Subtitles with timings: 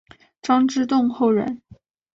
[0.41, 1.61] 张之洞后人。